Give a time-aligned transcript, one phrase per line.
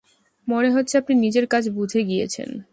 [0.47, 2.61] মনে হচ্ছে আপনি নিজের কাজ বুঝে গিয়েছেন।